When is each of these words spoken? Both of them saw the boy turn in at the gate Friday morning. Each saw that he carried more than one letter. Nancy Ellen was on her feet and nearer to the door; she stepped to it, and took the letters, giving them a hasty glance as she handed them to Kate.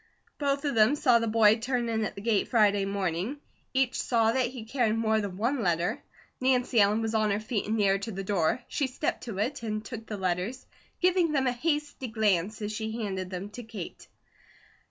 Both 0.39 0.65
of 0.65 0.73
them 0.73 0.95
saw 0.95 1.19
the 1.19 1.27
boy 1.27 1.59
turn 1.59 1.87
in 1.87 2.03
at 2.05 2.15
the 2.15 2.21
gate 2.21 2.47
Friday 2.47 2.85
morning. 2.85 3.37
Each 3.71 4.01
saw 4.01 4.31
that 4.31 4.47
he 4.47 4.65
carried 4.65 4.97
more 4.97 5.21
than 5.21 5.37
one 5.37 5.61
letter. 5.61 6.01
Nancy 6.39 6.81
Ellen 6.81 7.03
was 7.03 7.13
on 7.13 7.29
her 7.29 7.39
feet 7.39 7.67
and 7.67 7.77
nearer 7.77 7.99
to 7.99 8.11
the 8.11 8.23
door; 8.23 8.63
she 8.67 8.87
stepped 8.87 9.25
to 9.25 9.37
it, 9.37 9.61
and 9.61 9.85
took 9.85 10.07
the 10.07 10.17
letters, 10.17 10.65
giving 11.01 11.33
them 11.33 11.45
a 11.45 11.51
hasty 11.51 12.07
glance 12.07 12.63
as 12.63 12.71
she 12.71 12.91
handed 13.03 13.29
them 13.29 13.51
to 13.51 13.61
Kate. 13.61 14.07